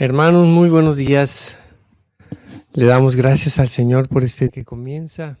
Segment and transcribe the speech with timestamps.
[0.00, 1.58] Hermanos, muy buenos días.
[2.72, 5.40] Le damos gracias al Señor por este que comienza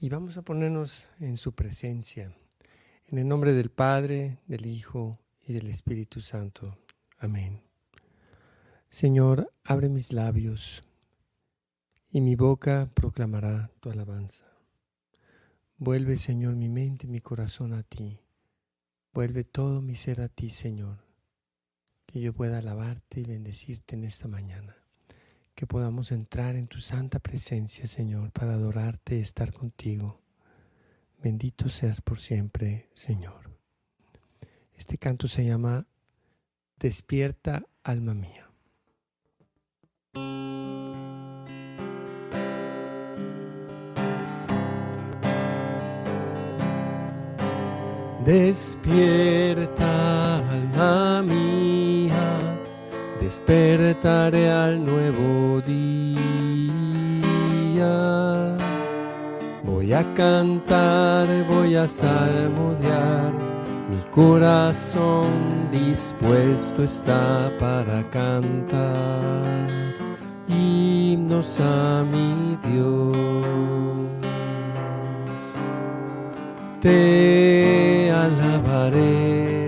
[0.00, 2.34] y vamos a ponernos en su presencia.
[3.06, 6.76] En el nombre del Padre, del Hijo y del Espíritu Santo.
[7.18, 7.62] Amén.
[8.90, 10.82] Señor, abre mis labios
[12.10, 14.44] y mi boca proclamará tu alabanza.
[15.76, 18.18] Vuelve, Señor, mi mente y mi corazón a ti.
[19.12, 21.07] Vuelve todo mi ser a ti, Señor
[22.08, 24.76] que yo pueda alabarte y bendecirte en esta mañana.
[25.54, 30.22] Que podamos entrar en tu santa presencia, Señor, para adorarte y estar contigo.
[31.22, 33.50] Bendito seas por siempre, Señor.
[34.74, 35.86] Este canto se llama
[36.78, 38.48] Despierta, alma mía.
[48.28, 49.88] Despierta,
[50.50, 52.58] alma mía
[53.18, 56.18] despertaré al nuevo día.
[59.64, 63.32] Voy a cantar, voy a salmodiar,
[63.88, 69.68] mi corazón dispuesto está para cantar
[70.48, 73.97] himnos a mi Dios.
[76.80, 79.58] Te alabaré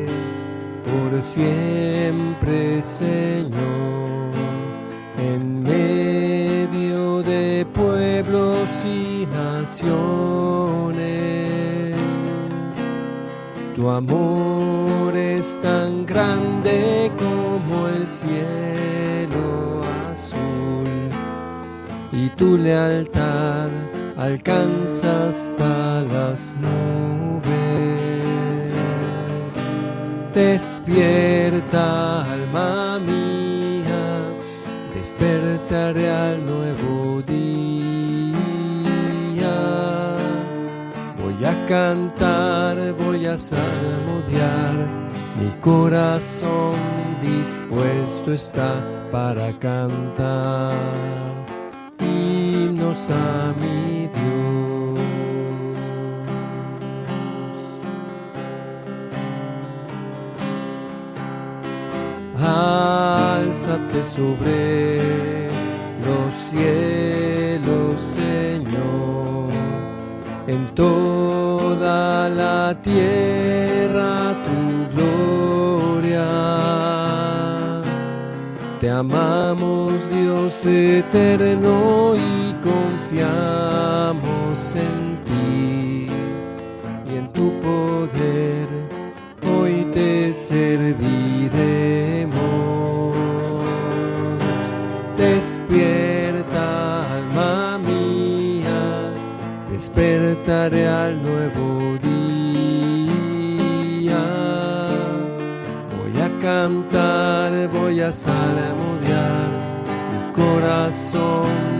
[1.22, 3.50] siempre, Señor,
[5.18, 9.96] en medio de pueblos y naciones.
[13.76, 20.84] Tu amor es tan grande como el cielo azul
[22.12, 23.68] y tu lealtad
[24.20, 27.50] alcanza hasta las nubes.
[30.34, 34.04] Despierta, alma mía,
[34.94, 38.36] despertaré al nuevo día.
[41.22, 44.76] Voy a cantar, voy a salmodiar,
[45.40, 46.74] mi corazón
[47.22, 48.74] dispuesto está
[49.10, 50.74] para cantar
[52.90, 54.98] a mi Dios.
[62.42, 65.48] Álzate sobre
[66.04, 69.50] los cielos, Señor,
[70.48, 76.26] en toda la tierra tu gloria.
[78.80, 86.06] Te amamos, Dios eterno, y confiamos en ti
[87.08, 88.68] y en tu poder.
[89.42, 91.20] Hoy te serviremos
[95.16, 96.66] Despierta,
[97.14, 98.80] alma mía,
[99.70, 103.28] despertaré al nuevo día.
[105.96, 109.50] Voy a cantar, voy a salmodiar,
[110.10, 111.79] mi corazón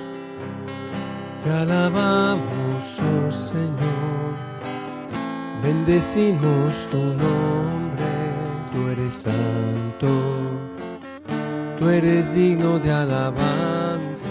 [1.43, 4.35] Te alabamos, oh Señor,
[5.63, 7.81] bendecimos tu nombre
[8.71, 10.07] tú eres santo,
[11.77, 14.29] tú eres digno de alabanza.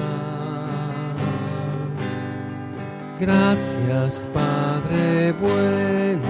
[3.19, 6.21] Gracias Padre bueno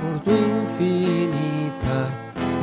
[0.00, 2.08] por tu infinita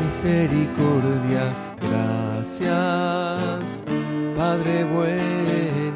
[0.03, 1.51] misericordia.
[1.81, 3.83] Gracias
[4.35, 5.86] Padre bueno.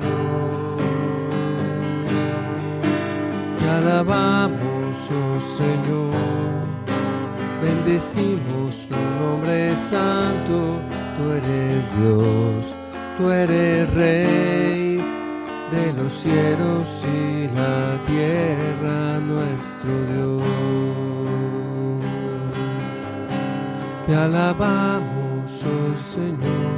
[4.02, 6.42] Alabamos, oh Señor
[7.62, 10.80] bendecimos tu nombre santo,
[11.16, 12.74] tú eres Dios,
[13.18, 14.98] tú eres Rey
[15.72, 20.44] de los cielos y la tierra, nuestro Dios.
[24.08, 26.74] Te alabamos, oh Señor,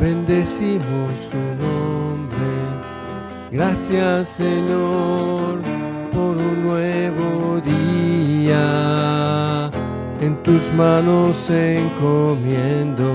[0.00, 1.97] bendecimos tu nombre.
[3.50, 5.62] Gracias, Señor,
[6.12, 8.58] por un nuevo día
[10.20, 13.10] en tus manos encomiendo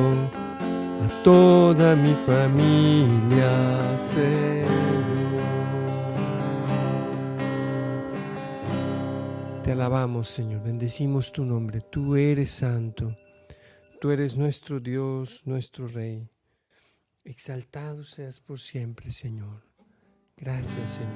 [1.06, 4.74] a toda mi familia, Señor.
[9.64, 13.16] Te alabamos, Señor, bendecimos tu nombre, tú eres santo,
[14.02, 16.28] tú eres nuestro Dios, nuestro Rey.
[17.24, 19.73] Exaltado seas por siempre, Señor.
[20.44, 21.10] Gracias, Señor.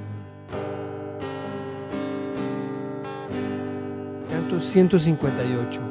[4.31, 5.81] Canto 158.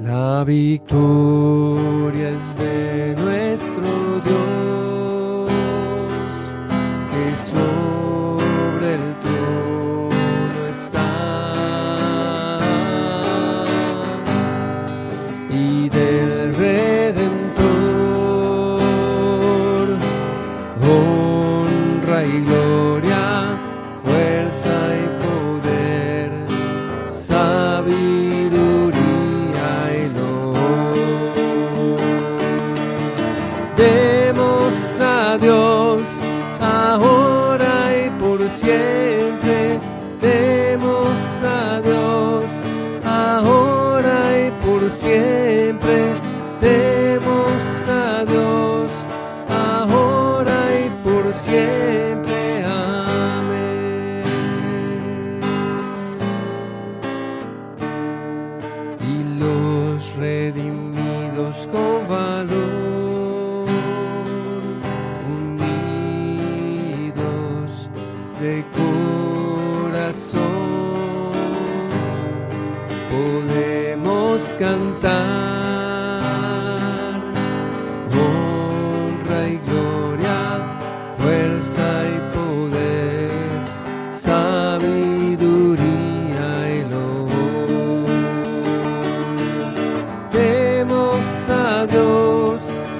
[0.00, 3.84] La victoria es de nuestro
[4.24, 5.52] Dios,
[7.12, 7.32] que
[51.34, 52.39] siempre.
[91.30, 91.86] A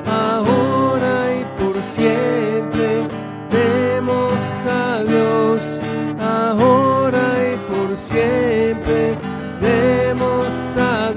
[0.07, 3.09] ahora y por siempre.
[3.51, 5.81] Demos a Dios
[6.21, 9.17] ahora y por siempre.
[9.61, 11.10] Demos a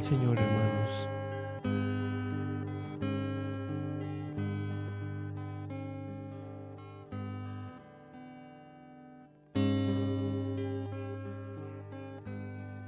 [0.00, 1.08] Señor, hermanos.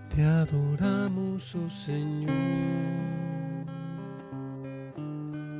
[0.08, 2.30] Te adoramos, oh Señor.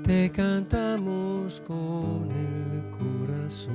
[0.04, 3.72] Te cantamos con el corazón.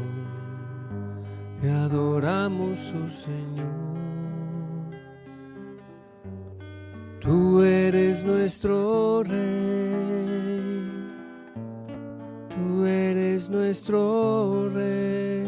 [1.61, 3.96] Te adoramos, oh Señor.
[7.27, 9.35] Tú eres nuestro rey.
[12.55, 15.45] Tú eres nuestro rey.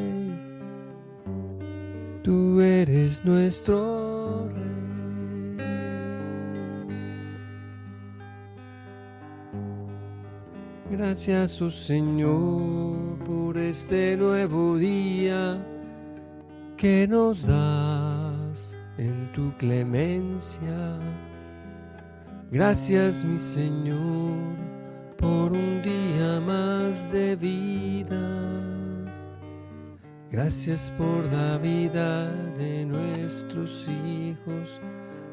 [2.22, 5.56] Tú eres nuestro rey.
[10.92, 15.66] Gracias, oh Señor, por este nuevo día
[16.76, 21.00] que nos das en tu clemencia.
[22.52, 24.36] Gracias, mi Señor,
[25.18, 28.18] por un día más de vida.
[30.32, 34.80] Gracias por la vida de nuestros hijos.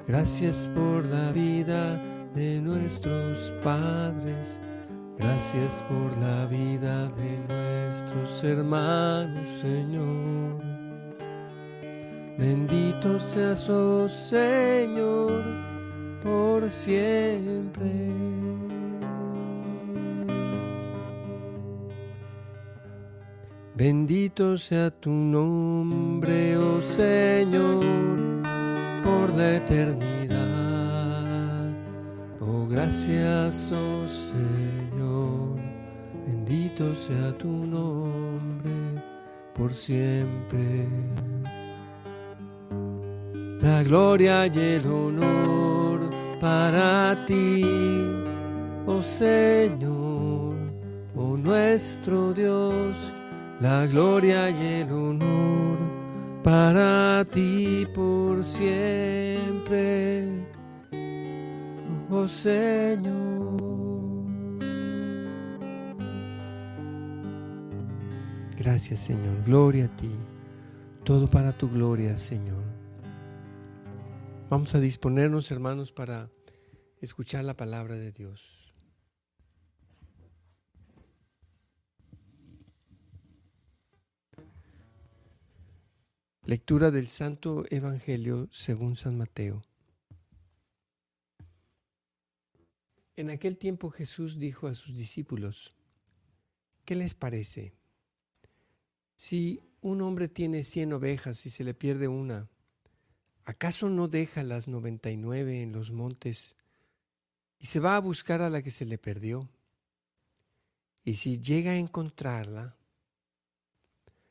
[0.06, 1.98] Gracias por la vida
[2.34, 4.60] de nuestros padres.
[5.18, 10.62] Gracias por la vida de nuestros hermanos, Señor.
[12.38, 15.30] Bendito seas, oh Señor,
[16.26, 17.92] por siempre.
[23.74, 27.84] Bendito sea tu nombre, oh Señor,
[29.04, 30.46] por la eternidad.
[32.40, 35.56] Oh, gracias, oh Señor,
[36.26, 38.72] bendito sea tu nombre
[39.54, 40.88] por siempre.
[43.60, 45.65] la gloria y el honor
[46.40, 47.62] para ti,
[48.86, 50.54] oh Señor,
[51.16, 52.94] oh nuestro Dios,
[53.60, 55.78] la gloria y el honor
[56.42, 60.28] para ti por siempre,
[62.10, 63.56] oh Señor.
[68.58, 70.10] Gracias Señor, gloria a ti,
[71.04, 72.75] todo para tu gloria Señor.
[74.48, 76.30] Vamos a disponernos hermanos para
[77.00, 78.72] escuchar la palabra de Dios.
[86.44, 89.64] Lectura del Santo Evangelio según San Mateo.
[93.16, 95.74] En aquel tiempo Jesús dijo a sus discípulos,
[96.84, 97.74] ¿qué les parece?
[99.16, 102.48] Si un hombre tiene cien ovejas y se le pierde una,
[103.46, 106.56] ¿acaso no deja las noventa y nueve en los montes
[107.58, 109.48] y se va a buscar a la que se le perdió?
[111.04, 112.76] Y si llega a encontrarla,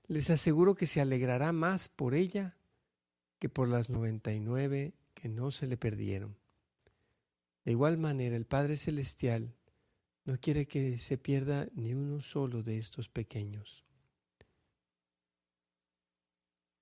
[0.07, 2.55] les aseguro que se alegrará más por ella
[3.39, 6.37] que por las noventa y nueve que no se le perdieron.
[7.63, 9.55] De igual manera, el Padre Celestial
[10.25, 13.85] no quiere que se pierda ni uno solo de estos pequeños.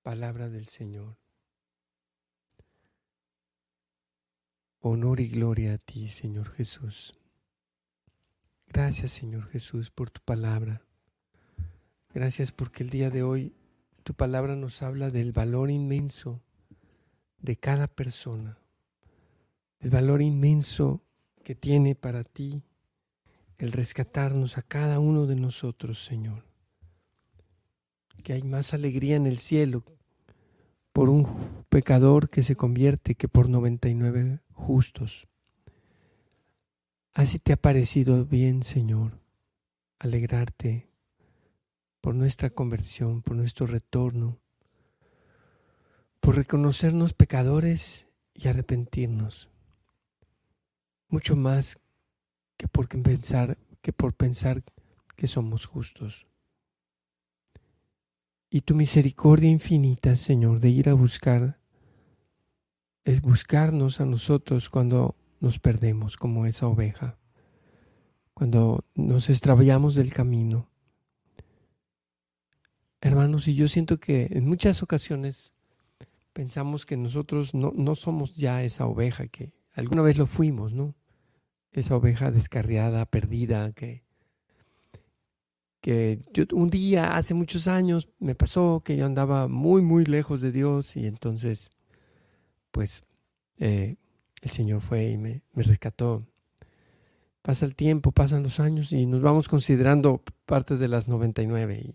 [0.02, 1.23] Palabra del Señor.
[4.86, 7.14] Honor y gloria a ti, Señor Jesús.
[8.68, 10.82] Gracias, Señor Jesús, por tu palabra.
[12.12, 13.54] Gracias porque el día de hoy
[14.02, 16.42] tu palabra nos habla del valor inmenso
[17.38, 18.58] de cada persona,
[19.80, 21.00] el valor inmenso
[21.42, 22.62] que tiene para ti
[23.56, 26.44] el rescatarnos a cada uno de nosotros, Señor.
[28.22, 29.82] Que hay más alegría en el cielo
[30.92, 31.26] por un
[31.70, 35.28] pecador que se convierte que por 99 justos.
[37.12, 39.20] Así te ha parecido bien, Señor,
[39.98, 40.88] alegrarte
[42.00, 44.40] por nuestra conversión, por nuestro retorno,
[46.20, 49.50] por reconocernos pecadores y arrepentirnos.
[51.08, 51.78] Mucho más
[52.56, 52.88] que por
[54.14, 54.64] pensar
[55.14, 56.26] que somos justos.
[58.50, 61.60] Y tu misericordia infinita, Señor, de ir a buscar
[63.04, 67.18] es buscarnos a nosotros cuando nos perdemos como esa oveja,
[68.32, 70.68] cuando nos extraviamos del camino
[73.04, 75.52] Hermanos, y yo siento que en muchas ocasiones
[76.32, 80.94] pensamos que nosotros no, no somos ya esa oveja que alguna vez lo fuimos, ¿no?
[81.72, 84.04] Esa oveja descarriada, perdida, que,
[85.82, 90.40] que yo, un día, hace muchos años, me pasó que yo andaba muy, muy lejos
[90.40, 91.72] de Dios y entonces,
[92.74, 93.04] pues,
[93.58, 93.94] eh,
[94.42, 96.26] el Señor fue y me, rescató.
[97.40, 101.94] Pasa el tiempo, pasan los años y nos vamos considerando partes de las 99 y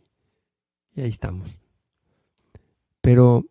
[0.95, 1.59] y ahí estamos.
[3.01, 3.45] Pero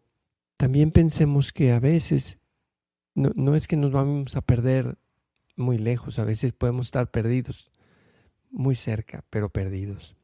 [0.56, 2.38] también pensemos que a veces
[3.14, 4.98] no, no, es que nos vamos a perder
[5.56, 7.70] muy lejos, a veces podemos estar perdidos,
[8.50, 10.16] muy cerca, pero perdidos.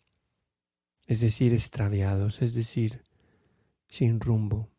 [1.07, 3.03] Es decir, extraviados, es decir,
[3.89, 4.71] sin rumbo,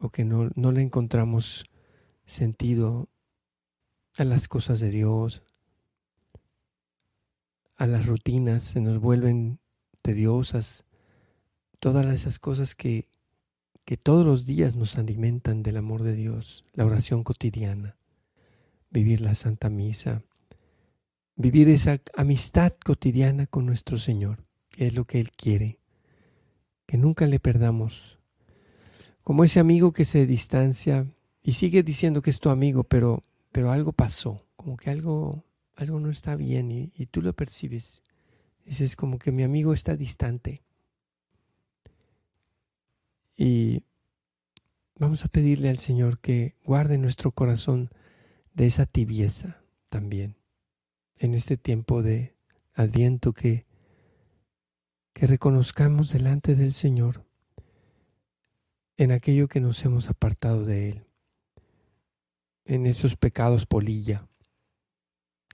[0.00, 1.64] o que no, no le encontramos
[2.24, 3.08] sentido
[4.16, 5.42] a las cosas de Dios,
[7.76, 9.58] a las rutinas, se nos vuelven
[10.02, 10.84] tediosas,
[11.80, 13.08] todas esas cosas que,
[13.84, 17.96] que todos los días nos alimentan del amor de Dios, la oración cotidiana,
[18.90, 20.22] vivir la Santa Misa,
[21.36, 25.80] vivir esa amistad cotidiana con nuestro Señor, que es lo que Él quiere,
[26.86, 28.20] que nunca le perdamos.
[29.24, 31.06] Como ese amigo que se distancia
[31.42, 35.44] y sigue diciendo que es tu amigo, pero, pero algo pasó, como que algo,
[35.76, 38.02] algo no está bien y, tú lo percibes.
[38.66, 40.62] Dices como que mi amigo está distante.
[43.34, 43.82] Y
[44.96, 47.90] vamos a pedirle al Señor que guarde nuestro corazón
[48.52, 50.36] de esa tibieza también
[51.16, 52.36] en este tiempo de
[52.74, 53.64] adviento que,
[55.14, 57.24] que reconozcamos delante del Señor
[58.96, 61.06] en aquello que nos hemos apartado de Él,
[62.64, 64.28] en esos pecados polilla,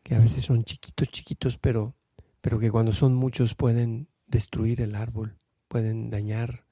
[0.03, 1.95] que a veces son chiquitos, chiquitos, pero,
[2.41, 6.67] pero que cuando son muchos pueden destruir el árbol, pueden dañar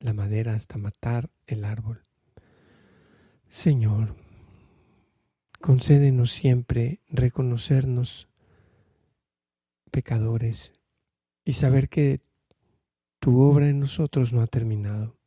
[0.00, 2.04] la madera hasta matar el árbol.
[3.48, 4.16] Señor,
[5.60, 8.28] concédenos siempre reconocernos
[9.90, 10.72] pecadores
[11.44, 12.20] y saber que
[13.18, 15.17] tu obra en nosotros no ha terminado.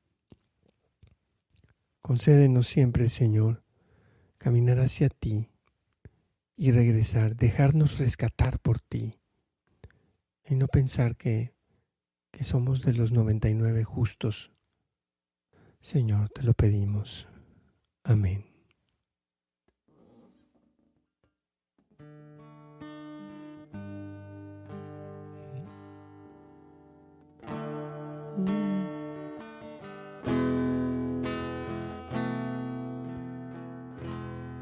[2.11, 3.63] Concédenos siempre, Señor,
[4.37, 5.47] caminar hacia ti
[6.57, 9.17] y regresar, dejarnos rescatar por ti
[10.43, 11.55] y no pensar que,
[12.29, 14.51] que somos de los 99 justos.
[15.79, 17.29] Señor, te lo pedimos.
[18.03, 18.50] Amén.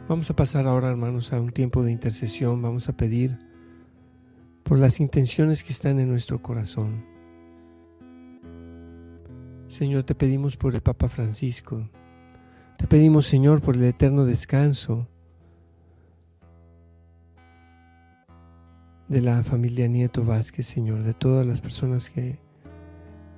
[0.10, 2.64] Vamos a pasar ahora, hermanos, a un tiempo de intercesión.
[2.64, 3.38] Vamos a pedir
[4.64, 7.06] por las intenciones que están en nuestro corazón.
[9.68, 11.88] Señor, te pedimos por el Papa Francisco.
[12.76, 15.08] Te pedimos, Señor, por el eterno descanso
[19.10, 22.40] de la familia Nieto Vázquez, Señor, de todas las personas que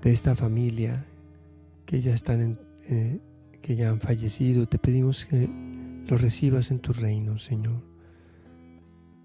[0.01, 1.05] de esta familia
[1.85, 3.19] que ya están eh,
[3.61, 4.67] que ya han fallecido.
[4.67, 5.49] Te pedimos que
[6.08, 7.84] lo recibas en tu reino, Señor.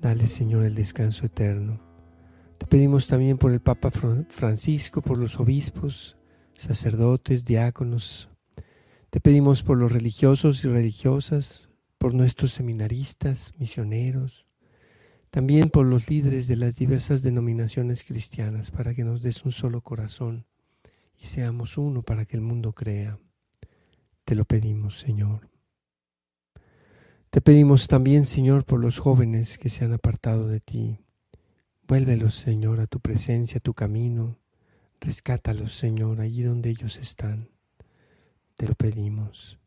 [0.00, 1.80] Dale, Señor, el descanso eterno.
[2.58, 6.16] Te pedimos también por el Papa Francisco, por los obispos,
[6.54, 8.30] sacerdotes, diáconos.
[9.10, 11.68] Te pedimos por los religiosos y religiosas,
[11.98, 14.46] por nuestros seminaristas, misioneros,
[15.30, 19.80] también por los líderes de las diversas denominaciones cristianas, para que nos des un solo
[19.80, 20.46] corazón
[21.18, 23.18] y seamos uno para que el mundo crea.
[24.24, 25.55] Te lo pedimos, Señor.
[27.36, 31.00] Te pedimos también, Señor, por los jóvenes que se han apartado de ti.
[31.86, 34.38] Vuélvelos, Señor, a tu presencia, a tu camino.
[35.02, 37.50] Rescátalos, Señor, allí donde ellos están.
[38.56, 39.58] Te lo pedimos.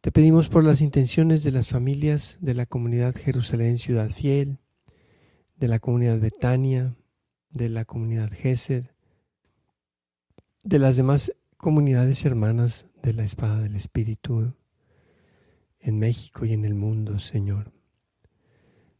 [0.00, 4.56] Te pedimos por las intenciones de las familias de la comunidad Jerusalén Ciudad Fiel,
[5.56, 6.96] de la comunidad Betania,
[7.50, 8.86] de la comunidad Gesed,
[10.62, 14.54] de las demás comunidades hermanas de la espada del Espíritu
[15.80, 17.72] en México y en el mundo, Señor.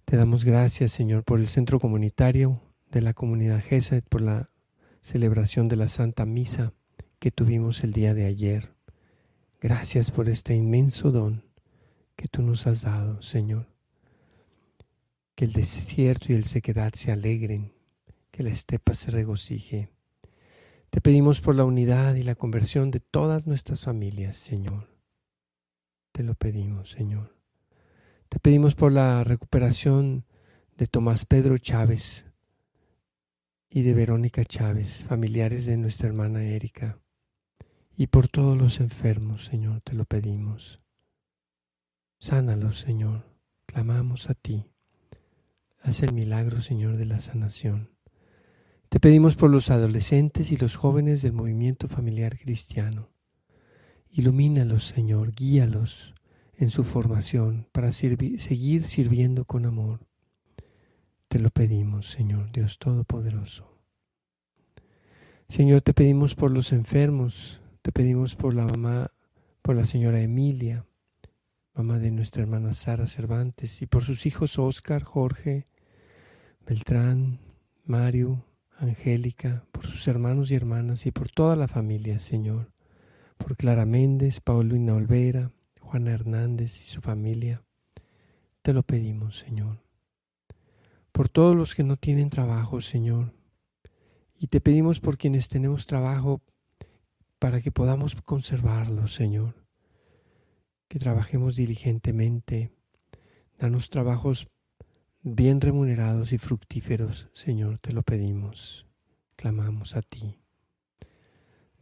[0.05, 4.47] Te damos gracias, Señor, por el centro comunitario de la comunidad GESED, por la
[5.03, 6.73] celebración de la Santa Misa
[7.19, 8.75] que tuvimos el día de ayer.
[9.61, 11.45] Gracias por este inmenso don
[12.17, 13.69] que tú nos has dado, Señor.
[15.35, 17.73] Que el desierto y el sequedad se alegren,
[18.31, 19.93] que la estepa se regocije.
[20.91, 24.89] Te pedimos por la unidad y la conversión de todas nuestras familias, Señor.
[26.13, 27.37] Te lo pedimos, Señor.
[28.29, 30.25] Te pedimos por la recuperación
[30.77, 32.27] de Tomás Pedro Chávez
[33.69, 36.99] y de Verónica Chávez, familiares de nuestra hermana Erika,
[37.97, 40.81] y por todos los enfermos, Señor, te lo pedimos.
[42.19, 43.27] Sánalos, Señor,
[43.67, 44.67] clamamos a ti.
[45.83, 47.91] Haz el milagro, Señor, de la sanación.
[48.89, 53.10] Te pedimos por los adolescentes y los jóvenes del movimiento familiar cristiano.
[54.13, 56.15] Ilumínalos, Señor, guíalos
[56.55, 60.01] en su formación para seguir sirviendo con amor.
[61.29, 63.79] Te lo pedimos, Señor Dios Todopoderoso.
[65.49, 69.13] Señor, te pedimos por los enfermos, te pedimos por la mamá,
[69.63, 70.85] por la señora Emilia,
[71.73, 75.69] mamá de nuestra hermana Sara Cervantes, y por sus hijos Oscar, Jorge,
[76.67, 77.39] Beltrán,
[77.85, 78.45] Mario,
[78.77, 82.73] Angélica, por sus hermanos y hermanas y por toda la familia, Señor
[83.41, 85.51] por Clara Méndez, Paulina Olvera,
[85.81, 87.65] Juana Hernández y su familia.
[88.63, 89.83] Te lo pedimos, Señor.
[91.11, 93.33] Por todos los que no tienen trabajo, Señor.
[94.39, 96.43] Y te pedimos por quienes tenemos trabajo
[97.39, 99.55] para que podamos conservarlo, Señor.
[100.89, 102.71] Que trabajemos diligentemente.
[103.59, 104.49] Danos trabajos
[105.23, 108.87] bien remunerados y fructíferos, Señor, te lo pedimos.
[109.37, 110.39] Clamamos a ti.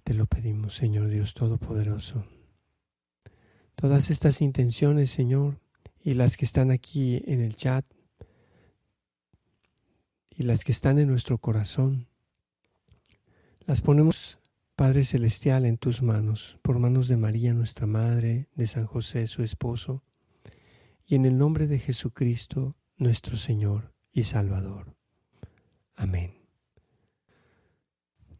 [0.09, 2.25] Te lo pedimos, Señor Dios Todopoderoso.
[3.75, 5.61] Todas estas intenciones, Señor,
[6.03, 7.85] y las que están aquí en el chat,
[10.31, 12.09] y las que están en nuestro corazón,
[13.67, 14.39] las ponemos,
[14.77, 19.43] Padre Celestial, en tus manos, por manos de María, nuestra Madre, de San José, su
[19.43, 20.03] esposo,
[21.05, 24.97] y en el nombre de Jesucristo, nuestro Señor y Salvador.
[25.97, 26.38] Amén.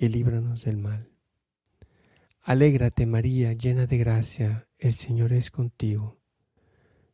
[0.00, 1.10] y líbranos del mal.
[2.40, 6.18] Alégrate María, llena de gracia, el Señor es contigo.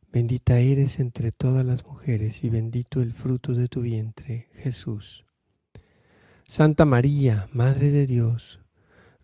[0.09, 5.25] Bendita eres entre todas las mujeres y bendito el fruto de tu vientre, Jesús.
[6.47, 8.61] Santa María, Madre de Dios,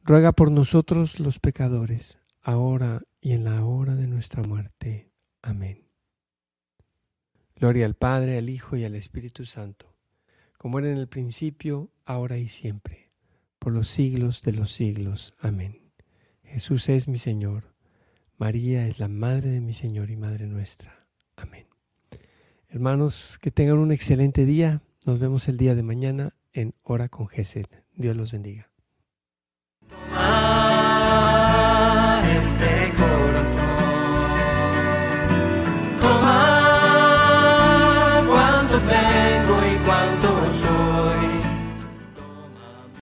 [0.04, 5.10] ruega por nosotros los pecadores, ahora y en la hora de nuestra muerte.
[5.42, 5.88] Amén.
[7.56, 9.96] Gloria al Padre, al Hijo y al Espíritu Santo,
[10.58, 13.03] como era en el principio, ahora y siempre,
[13.64, 15.34] por los siglos de los siglos.
[15.40, 15.82] Amén.
[16.44, 17.74] Jesús es mi Señor
[18.38, 21.08] María es la Madre de mi Señor y Madre nuestra.
[21.38, 21.66] Amén.
[22.68, 24.82] Hermanos, que tengan un excelente día.
[25.06, 27.68] Nos vemos el día de mañana en Hora con Gesed.
[27.96, 28.73] Dios los bendiga.